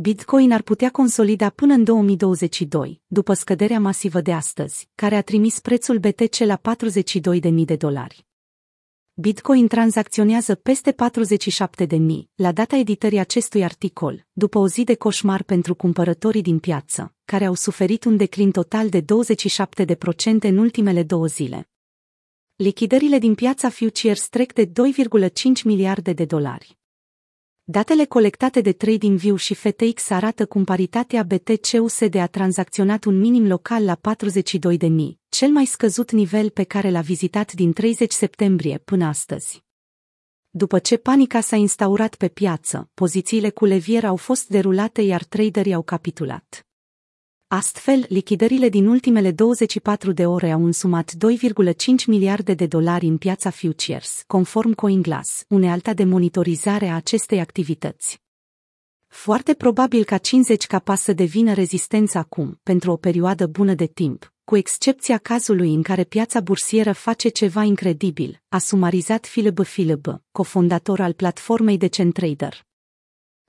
Bitcoin 0.00 0.52
ar 0.52 0.62
putea 0.62 0.90
consolida 0.90 1.50
până 1.50 1.74
în 1.74 1.84
2022, 1.84 3.00
după 3.06 3.32
scăderea 3.32 3.80
masivă 3.80 4.20
de 4.20 4.32
astăzi, 4.32 4.88
care 4.94 5.16
a 5.16 5.22
trimis 5.22 5.60
prețul 5.60 5.98
BTC 5.98 6.36
la 6.36 6.60
42.000 7.50 7.64
de 7.64 7.76
dolari. 7.76 8.26
Bitcoin 9.14 9.66
tranzacționează 9.66 10.54
peste 10.54 10.94
47.000 11.84 11.96
la 12.34 12.52
data 12.52 12.76
editării 12.76 13.18
acestui 13.18 13.64
articol, 13.64 14.26
după 14.32 14.58
o 14.58 14.68
zi 14.68 14.84
de 14.84 14.94
coșmar 14.94 15.42
pentru 15.42 15.74
cumpărătorii 15.74 16.42
din 16.42 16.58
piață, 16.58 17.14
care 17.24 17.44
au 17.44 17.54
suferit 17.54 18.04
un 18.04 18.16
declin 18.16 18.50
total 18.50 18.88
de 18.88 19.00
27% 19.00 19.04
în 20.40 20.56
ultimele 20.56 21.02
două 21.02 21.26
zile. 21.26 21.68
Lichidările 22.56 23.18
din 23.18 23.34
piața 23.34 23.68
futures 23.68 24.28
trec 24.28 24.52
de 24.52 24.66
2,5 24.66 24.72
miliarde 25.64 26.12
de 26.12 26.24
dolari. 26.24 26.77
Datele 27.70 28.04
colectate 28.04 28.60
de 28.60 28.72
TradingView 28.72 29.36
și 29.36 29.54
FTX 29.54 30.10
arată 30.10 30.46
cum 30.46 30.64
paritatea 30.64 31.22
BTC-USD 31.22 32.14
a 32.14 32.26
tranzacționat 32.26 33.04
un 33.04 33.18
minim 33.18 33.46
local 33.46 33.84
la 33.84 33.96
42.000, 33.96 34.00
cel 35.28 35.48
mai 35.48 35.64
scăzut 35.64 36.10
nivel 36.10 36.50
pe 36.50 36.62
care 36.62 36.90
l-a 36.90 37.00
vizitat 37.00 37.52
din 37.52 37.72
30 37.72 38.12
septembrie 38.12 38.78
până 38.78 39.04
astăzi. 39.04 39.64
După 40.50 40.78
ce 40.78 40.96
panica 40.96 41.40
s-a 41.40 41.56
instaurat 41.56 42.14
pe 42.14 42.28
piață, 42.28 42.90
pozițiile 42.94 43.50
cu 43.50 43.64
levier 43.64 44.04
au 44.04 44.16
fost 44.16 44.48
derulate 44.48 45.02
iar 45.02 45.24
traderii 45.24 45.74
au 45.74 45.82
capitulat. 45.82 46.67
Astfel, 47.50 48.04
lichidările 48.08 48.68
din 48.68 48.86
ultimele 48.86 49.30
24 49.30 50.12
de 50.12 50.26
ore 50.26 50.50
au 50.50 50.64
însumat 50.64 51.12
2,5 51.12 51.74
miliarde 52.06 52.54
de 52.54 52.66
dolari 52.66 53.06
în 53.06 53.16
piața 53.16 53.50
futures, 53.50 54.22
conform 54.26 54.72
CoinGlass, 54.72 55.44
unealta 55.48 55.94
de 55.94 56.04
monitorizare 56.04 56.86
a 56.86 56.94
acestei 56.94 57.40
activități. 57.40 58.22
Foarte 59.06 59.54
probabil 59.54 60.04
ca 60.04 60.18
50 60.18 60.66
capa 60.66 60.94
să 60.94 61.12
devină 61.12 61.52
rezistență 61.52 62.18
acum, 62.18 62.60
pentru 62.62 62.90
o 62.90 62.96
perioadă 62.96 63.46
bună 63.46 63.74
de 63.74 63.86
timp, 63.86 64.32
cu 64.44 64.56
excepția 64.56 65.18
cazului 65.18 65.74
în 65.74 65.82
care 65.82 66.04
piața 66.04 66.40
bursieră 66.40 66.92
face 66.92 67.28
ceva 67.28 67.62
incredibil, 67.62 68.42
a 68.48 68.58
sumarizat 68.58 69.26
Philip 69.26 69.62
Philip, 69.62 70.22
cofondator 70.32 71.00
al 71.00 71.12
platformei 71.12 71.76
de 71.76 71.86
Centrader. 71.86 72.67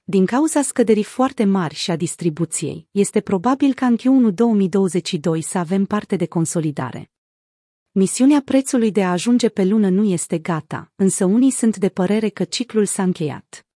Din 0.10 0.26
cauza 0.26 0.62
scăderii 0.62 1.04
foarte 1.04 1.44
mari 1.44 1.76
și 1.76 1.92
a 1.92 1.96
distribuției, 1.96 2.88
este 2.92 3.22
probabil 3.22 3.74
ca 3.74 3.86
în 3.86 3.98
Q1 3.98 4.34
2022 4.34 5.42
să 5.42 5.58
avem 5.58 5.86
parte 5.86 6.16
de 6.16 6.26
consolidare. 6.26 7.12
Misiunea 7.92 8.42
prețului 8.46 8.92
de 8.92 9.04
a 9.04 9.12
ajunge 9.12 9.50
pe 9.50 9.64
lună 9.64 9.90
nu 9.90 10.04
este 10.04 10.38
gata, 10.38 10.92
însă 10.96 11.26
unii 11.26 11.52
sunt 11.52 11.78
de 11.78 11.90
părere 11.90 12.30
că 12.30 12.44
ciclul 12.44 12.86
s-a 12.86 13.04
încheiat. 13.04 13.69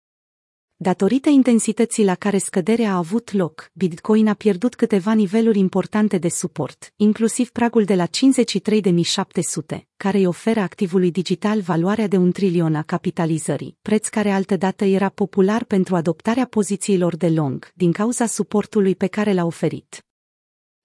Datorită 0.83 1.29
intensității 1.29 2.05
la 2.05 2.15
care 2.15 2.39
scăderea 2.39 2.93
a 2.93 2.97
avut 2.97 3.33
loc, 3.33 3.71
Bitcoin 3.73 4.29
a 4.29 4.35
pierdut 4.35 4.75
câteva 4.75 5.13
niveluri 5.13 5.59
importante 5.59 6.19
de 6.19 6.29
suport, 6.29 6.93
inclusiv 6.97 7.51
pragul 7.51 7.85
de 7.85 7.95
la 7.95 8.07
53.700, 8.07 9.81
care 9.97 10.19
îi 10.19 10.27
oferă 10.27 10.61
activului 10.61 11.11
digital 11.11 11.61
valoarea 11.61 12.07
de 12.07 12.17
un 12.17 12.33
trilion 12.33 12.75
a 12.75 12.83
capitalizării, 12.83 13.77
preț 13.83 14.09
care 14.09 14.31
altădată 14.31 14.85
era 14.85 15.09
popular 15.09 15.65
pentru 15.65 15.95
adoptarea 15.95 16.47
pozițiilor 16.47 17.17
de 17.17 17.29
long, 17.29 17.71
din 17.75 17.93
cauza 17.93 18.27
suportului 18.27 18.95
pe 18.95 19.07
care 19.07 19.33
l-a 19.33 19.45
oferit. 19.45 20.05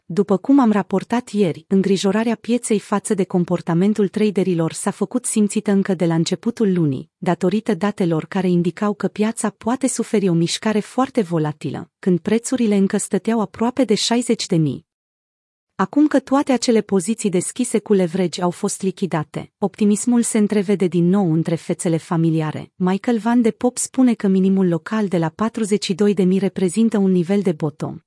După 0.09 0.37
cum 0.37 0.59
am 0.59 0.71
raportat 0.71 1.29
ieri, 1.29 1.65
îngrijorarea 1.67 2.35
pieței 2.35 2.79
față 2.79 3.13
de 3.13 3.23
comportamentul 3.23 4.07
traderilor 4.07 4.73
s-a 4.73 4.91
făcut 4.91 5.25
simțită 5.25 5.71
încă 5.71 5.93
de 5.93 6.05
la 6.05 6.13
începutul 6.13 6.73
lunii, 6.73 7.11
datorită 7.17 7.73
datelor 7.73 8.25
care 8.25 8.49
indicau 8.49 8.93
că 8.93 9.07
piața 9.07 9.49
poate 9.49 9.87
suferi 9.87 10.29
o 10.29 10.33
mișcare 10.33 10.79
foarte 10.79 11.21
volatilă, 11.21 11.91
când 11.99 12.19
prețurile 12.19 12.75
încă 12.75 12.97
stăteau 12.97 13.41
aproape 13.41 13.83
de 13.83 13.95
60 13.95 14.45
de 14.45 14.55
mii. 14.55 14.85
Acum 15.75 16.07
că 16.07 16.19
toate 16.19 16.51
acele 16.51 16.81
poziții 16.81 17.29
deschise 17.29 17.79
cu 17.79 17.93
leverage 17.93 18.41
au 18.41 18.51
fost 18.51 18.81
lichidate, 18.81 19.51
optimismul 19.57 20.21
se 20.21 20.37
întrevede 20.37 20.87
din 20.87 21.07
nou 21.09 21.31
între 21.31 21.55
fețele 21.55 21.97
familiare. 21.97 22.71
Michael 22.75 23.17
Van 23.17 23.41
de 23.41 23.51
Pop 23.51 23.77
spune 23.77 24.13
că 24.13 24.27
minimul 24.27 24.67
local 24.67 25.07
de 25.07 25.17
la 25.17 25.33
42.000 26.25 26.39
reprezintă 26.39 26.97
un 26.97 27.11
nivel 27.11 27.41
de 27.41 27.51
bottom. 27.51 27.97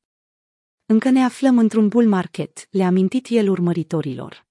Încă 0.90 1.10
ne 1.10 1.24
aflăm 1.24 1.58
într-un 1.58 1.88
bull 1.88 2.08
market, 2.08 2.68
le-a 2.70 2.86
amintit 2.86 3.26
el 3.28 3.48
urmăritorilor. 3.48 4.46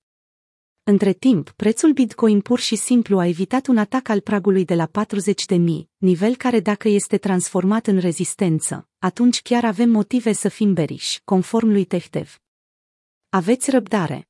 Între 0.83 1.13
timp, 1.13 1.49
prețul 1.49 1.93
Bitcoin 1.93 2.41
pur 2.41 2.59
și 2.59 2.75
simplu 2.75 3.19
a 3.19 3.25
evitat 3.25 3.67
un 3.67 3.77
atac 3.77 4.09
al 4.09 4.21
pragului 4.21 4.65
de 4.65 4.75
la 4.75 4.85
40 4.85 5.45
de 5.45 5.55
mii, 5.55 5.89
nivel 5.97 6.35
care 6.35 6.59
dacă 6.59 6.87
este 6.87 7.17
transformat 7.17 7.87
în 7.87 7.97
rezistență, 7.97 8.89
atunci 8.97 9.41
chiar 9.41 9.65
avem 9.65 9.89
motive 9.89 10.33
să 10.33 10.49
fim 10.49 10.73
beriși, 10.73 11.21
conform 11.23 11.67
lui 11.67 11.85
Tehtev. 11.85 12.39
Aveți 13.29 13.69
răbdare. 13.69 14.29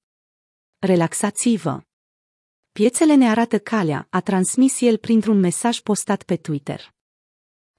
Relaxați-vă. 0.80 1.82
Piețele 2.72 3.16
ne 3.16 3.30
arată 3.30 3.60
calea, 3.60 4.08
a 4.10 4.20
transmis 4.20 4.82
el 4.82 4.98
printr-un 4.98 5.40
mesaj 5.40 5.80
postat 5.80 6.24
pe 6.24 6.36
Twitter. 6.36 6.98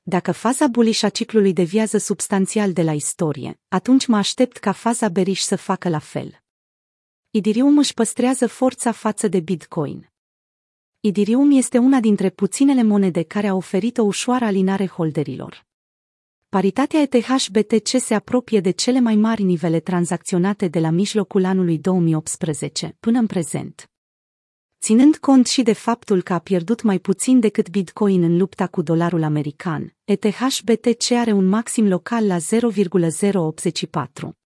Dacă 0.02 0.32
faza 0.32 0.66
bullish 0.66 1.02
a 1.02 1.08
ciclului 1.08 1.52
deviază 1.52 1.98
substanțial 1.98 2.72
de 2.72 2.82
la 2.82 2.92
istorie, 2.92 3.60
atunci 3.68 4.06
mă 4.06 4.16
aștept 4.16 4.56
ca 4.56 4.72
faza 4.72 5.08
bearish 5.08 5.42
să 5.42 5.56
facă 5.56 5.88
la 5.88 5.98
fel. 5.98 6.40
Idirium 7.30 7.78
își 7.78 7.94
păstrează 7.94 8.46
forța 8.46 8.92
față 8.92 9.28
de 9.28 9.40
Bitcoin. 9.40 10.10
Idirium 11.00 11.50
este 11.50 11.78
una 11.78 12.00
dintre 12.00 12.30
puținele 12.30 12.82
monede 12.82 13.22
care 13.22 13.46
a 13.46 13.54
oferit 13.54 13.98
o 13.98 14.02
ușoară 14.02 14.44
alinare 14.44 14.86
holderilor. 14.86 15.66
Paritatea 16.48 17.00
ETH-BTC 17.00 17.88
se 18.00 18.14
apropie 18.14 18.60
de 18.60 18.70
cele 18.70 19.00
mai 19.00 19.14
mari 19.16 19.42
nivele 19.42 19.80
tranzacționate 19.80 20.68
de 20.68 20.80
la 20.80 20.90
mijlocul 20.90 21.44
anului 21.44 21.78
2018 21.78 22.96
până 23.00 23.18
în 23.18 23.26
prezent. 23.26 23.89
Ținând 24.80 25.16
cont 25.16 25.46
și 25.46 25.62
de 25.62 25.72
faptul 25.72 26.22
că 26.22 26.32
a 26.32 26.38
pierdut 26.38 26.82
mai 26.82 26.98
puțin 26.98 27.40
decât 27.40 27.70
Bitcoin 27.70 28.22
în 28.22 28.36
lupta 28.36 28.66
cu 28.66 28.82
dolarul 28.82 29.22
american, 29.22 29.94
ETH-BTC 30.04 31.10
are 31.10 31.32
un 31.32 31.44
maxim 31.44 31.88
local 31.88 32.26
la 32.26 32.38
0,084. 32.38 34.39